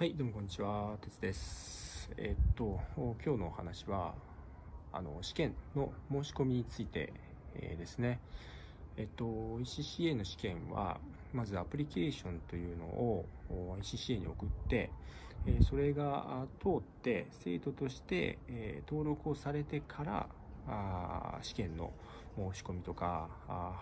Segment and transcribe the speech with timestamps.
[0.00, 2.10] はい、どうもこんにちは、てつです。
[2.16, 4.14] えっと、今日のお話は、
[4.94, 7.12] あの、試験の申し込みについて、
[7.54, 8.18] えーですね。
[8.96, 10.98] えっと、ECCA の試験は、
[11.34, 14.90] まずアプリケーションというのをお ECCA に送って、
[15.44, 20.26] えーそれが通って、生徒として、えー登録をされてから、
[20.66, 21.92] あ試験の
[22.38, 23.28] 申し込みとか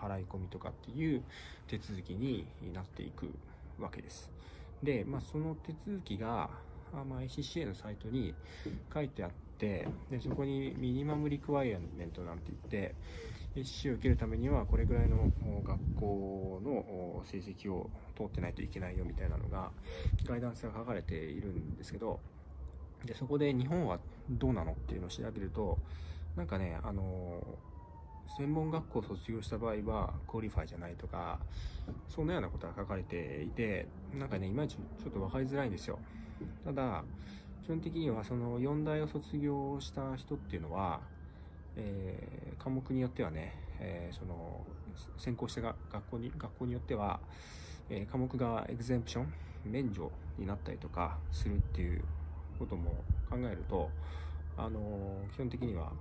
[0.01, 1.23] 払い込みとかっていう
[1.67, 3.33] 手続きになっていく
[3.79, 4.29] わけです。
[4.83, 6.49] で、まあ、その手続きが、
[6.93, 8.33] まあ、ICCA のサイトに
[8.93, 12.95] 書いてあって、でそこにミニマムリクワイアメントなんて言って、
[13.55, 15.31] ICCA を受けるためにはこれぐらいの
[15.63, 19.71] 学校の成績を通ってないといけないよみたいなのが、
[20.25, 22.19] ガイダンスが書かれているんですけど、
[23.05, 25.77] でそこで日本はどうなのっていうのを調べると、
[26.35, 27.41] なんかね、あの
[28.37, 31.39] 専門学校を卒業した場合は qualify じゃないとか
[32.07, 35.99] そんなようなことが書かれていてなんかねいまいちちょっと分かりづらいんですよ。
[36.63, 37.03] ただ
[37.65, 41.01] 基本的にはその4大を卒業した人っていうのは、
[41.75, 44.65] えー科目によってはね、えーその
[45.17, 47.19] 専攻したが学校に学校によっては、
[47.89, 49.33] えー科目が exemption
[49.65, 52.03] 免除になったりとかするっていう
[52.57, 52.91] ことも
[53.29, 53.89] 考えると
[54.57, 54.79] あの
[55.33, 55.91] 基本的には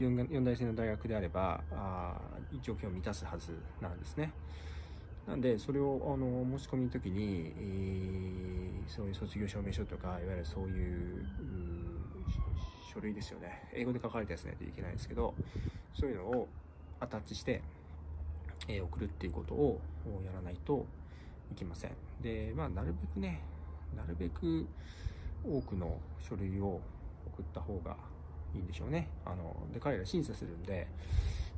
[0.00, 2.16] 四大生の大学であればあ
[2.62, 4.32] 条件を満たすはずなんですね。
[5.26, 11.26] なんでそれをあの申し込みの時に、えーそういう卒業証明書とかいわゆるそういう、う
[12.90, 15.34] 書類ですよね英語で書かれたやつないといけないんですけど
[15.92, 16.48] そういうのを
[16.98, 17.60] アタッチして、
[18.66, 19.78] えー送るっていうことを
[20.24, 20.86] やらないと
[21.52, 21.90] いけません
[22.22, 23.42] でまあなるべくね
[23.94, 24.66] なるべく
[25.44, 26.80] 多くの書類を
[27.26, 27.94] 送った方が
[28.54, 29.08] いいんでしょうね。
[29.24, 30.86] あので彼ら審査するんで、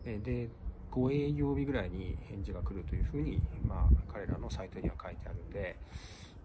[0.05, 0.49] えで
[0.91, 5.77] 5営業日ぐらいに返事が来るというふうに、まあ、彼らのサイトには書いてあるんで、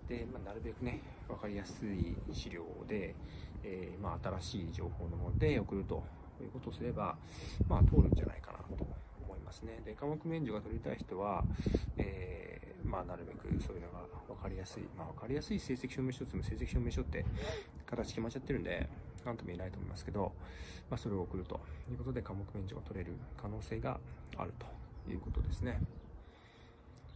[0.07, 3.15] でまあ、なるべくね、分かりやすい資料で、
[3.63, 6.03] えーまあ、新しい情報のもので送ると
[6.39, 7.17] いうことをすれば、
[7.67, 8.85] まあ、通るんじゃないかなと
[9.23, 9.81] 思いますね。
[9.83, 11.43] で、科目免除が取りたい人は、
[11.97, 17.25] えーまあ、なるべくそういうのが分かりやすい、まあ、分かりやすい成績証明書っていうのも成績証明書って
[17.87, 18.87] 形決まっちゃってるんで、
[19.25, 20.31] なんとも言えないと思いますけど、
[20.89, 21.59] まあ、それを送ると
[21.91, 23.99] いうことで科目免除が取れる可能性が
[24.37, 24.53] ある
[25.05, 25.79] ということですね。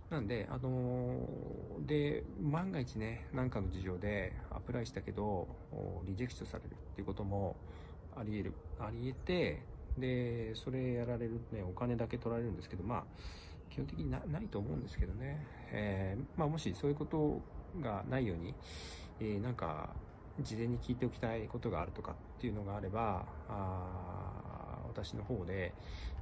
[0.09, 5.47] なんで、あのーで、万が一ね、何かの事情でアプライしたけど、
[6.05, 7.55] リジェクトされるっていうことも
[8.15, 9.61] あり得る、あり得て、
[9.99, 13.03] で、それやられるね、お金だけ取られるんですけど、まあ、
[13.69, 15.45] 基本的になないと思うんですけどね。
[15.71, 17.39] えーまあ、もしそういうこと
[17.79, 18.55] がないように、
[19.19, 19.93] えーなんか、
[20.41, 25.73] 事前に聞いておきたいことがあるとかっていうのがあれば、あ私の方で、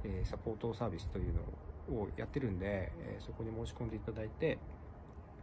[0.04, 4.58] えサポートサービスというのをやってるんで、えそこに申し込んでいただいて、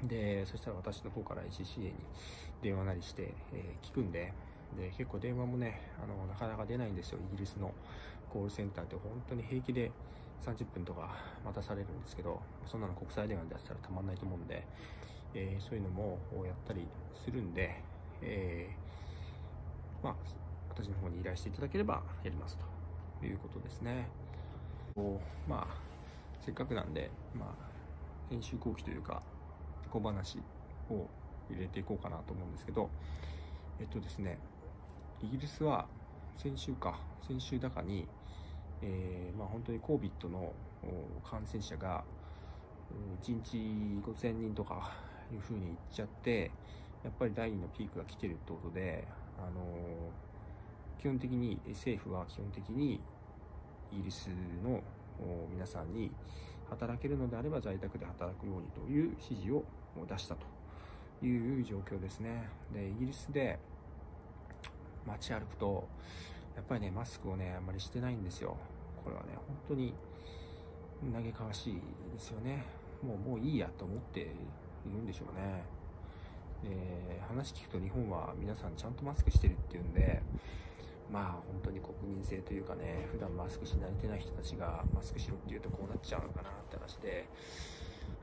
[0.04, 1.94] で、そしたら私の方から ICCA に
[2.62, 4.34] 電話なりして、え聞くんで、
[4.78, 7.20] で、結構電話もね、あの、なかなか出ないんですよ。
[7.34, 7.72] イギリスの
[8.30, 9.92] コールセンターって本当に平気で
[10.42, 14.66] 30分とか待たされるんですけど、そんなの国際電話でやったらたまんないと思うんで、
[15.34, 17.82] えーそういうのもやったりするんで、
[18.22, 20.16] えーまあ、
[20.70, 22.58] 私の方に依頼していただければやります
[23.20, 24.08] ということですね。
[24.94, 25.78] こうまあ、
[26.40, 27.50] せっかくなんで、まあ、
[28.30, 29.22] 編集後期というか、
[29.90, 30.40] 小話
[30.90, 31.08] を
[31.50, 32.90] 入れていこうかなと思うんですけど、
[33.80, 34.38] えっとですね、
[35.22, 35.88] イギリスは
[36.36, 38.08] 先週か、先週高に、
[38.82, 40.54] えーまあ、本当に COVID の
[41.24, 42.04] 感染者が
[43.24, 43.58] 1日
[44.06, 44.92] 5000人とか
[45.34, 46.52] いうふうに言っちゃって、
[47.06, 49.08] やっぱり第2のピークが来てるってことで、
[49.38, 50.26] あのー
[51.06, 53.00] 基本的に政府は基本的に
[53.92, 54.28] イギリス
[54.64, 54.82] の
[55.52, 56.10] 皆さんに
[56.68, 59.64] 働けるのであれば在宅で働くようにという指示を
[60.10, 60.48] 出したと
[61.24, 62.50] いう状況ですね。
[62.74, 63.60] で、イギリスで
[65.06, 65.88] 街歩くと、
[66.56, 68.58] やっぱりね、マスクをね、あんまりしてないんですよ。
[69.04, 69.94] これはね、本当に
[71.14, 71.74] 嘆かわしい
[72.14, 72.66] ですよね。
[73.04, 74.26] もう、もういいやと思ってい
[74.92, 75.75] るんでしょうね。
[76.64, 80.22] で話聞くと日本は皆さんちゃんとマスクしてるっていうんで、
[81.12, 87.28] まあ本当に国民性というかね、普段マスクし慣れてない人たちがマスクしろって言うとこうなっちゃうのかなって話で、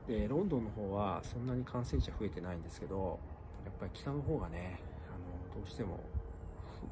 [0.07, 3.19] で、ロンドンの方はそんなに感染者増えてないんですけど、
[3.65, 4.79] やっぱり北の方がね、
[5.09, 5.11] あ
[5.55, 5.99] の、どうしても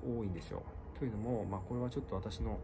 [0.03, 0.63] 多いんですよ。
[0.97, 2.59] というのも、まあこれはちょっと私の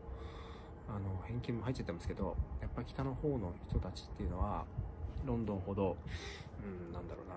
[0.87, 4.63] あの偏見も入っちゃってますけど、やっぱり北の方の人たちっていうのは、
[5.25, 5.97] ロンドンほど、
[6.63, 7.35] うん、なんだろうな、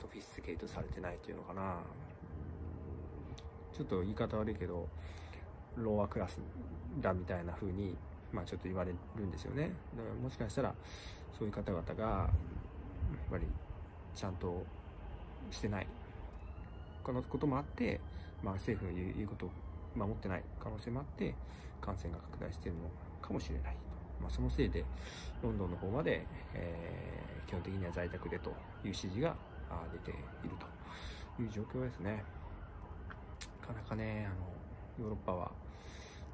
[0.00, 1.76] ソフィスティケートされてないっていうのかな。
[3.76, 4.88] ちょっと言い方悪いけど、
[5.76, 6.40] lower class
[7.00, 7.96] だみたいな風に、
[8.32, 9.70] まあちょっと言われるんですよね。
[10.22, 10.74] もしかしたら、
[11.38, 13.46] そういう方々が、やっぱり、
[14.14, 14.64] ちゃんと
[15.50, 15.86] してない
[17.06, 18.00] このこともあって、
[18.42, 19.50] まあ、政府の言うことを
[19.94, 21.34] 守ってない可能性もあって
[21.80, 22.90] 感染が拡大しているの
[23.22, 23.76] かもしれない、
[24.20, 24.84] まあ、そのせいで
[25.40, 28.54] ロンドンの方まで、えー、基本的には在宅でという
[28.86, 29.36] 指示が
[29.92, 30.20] 出ている
[31.36, 32.24] という状況ですね。
[33.62, 34.46] なかなかねあの
[34.98, 35.50] ヨーロッパは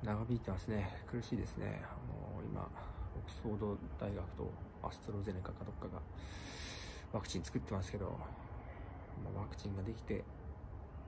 [0.02, 0.90] 長引いてますね。
[1.10, 1.82] 苦しいですね。
[1.84, 1.86] あ
[2.38, 2.64] の今オ
[3.18, 4.52] ックスフォード大学と
[4.82, 6.00] アストロゼネカかどっかが
[7.12, 8.18] ワクチン作ってますけど、
[9.22, 10.24] ま、ワクチンができて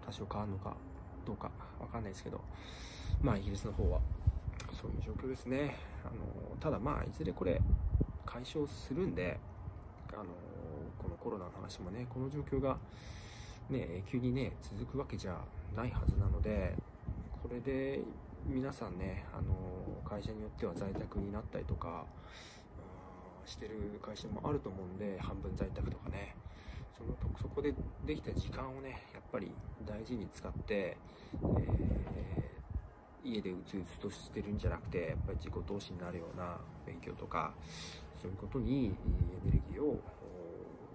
[0.07, 0.77] 多少変わるのか
[1.25, 1.51] どうか
[1.81, 2.41] わかんないですけど、
[3.23, 4.01] まあイギリスの方は
[4.73, 5.77] そういう状況ですね。
[6.05, 7.61] あのただまあいずれこれ
[8.27, 9.39] 解消するんで、
[10.13, 10.25] あの
[11.05, 12.79] このコロナの話もね、この状況が
[13.69, 15.37] ね、永久にね、続くわけじゃ
[15.77, 16.75] ないはずなので、
[17.43, 18.01] これで
[18.47, 19.55] 皆さんね、あの
[20.09, 22.07] 会社によっては在宅になったりとか、
[23.45, 26.35] してる会社もあると思うんで、半分在宅とかね、
[26.97, 27.75] そのそこで
[28.07, 29.51] できた時間をねやっぱり
[29.85, 36.57] 大事に使って、えー、家でうつうつとしてるんじゃなくてやっぱり自己投資になるような
[36.87, 37.53] 勉強とか
[38.23, 38.95] そういうことに
[39.45, 40.01] エネルギーを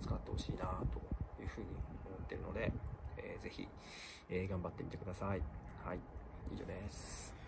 [0.02, 1.00] 使ってほしいなと
[1.42, 1.68] いうふうに
[2.06, 2.72] 思ってるので、
[3.18, 3.68] えー、ぜひ、
[4.30, 5.42] えー、頑張ってみてください。
[5.86, 6.00] はい、
[6.54, 7.39] 以上です。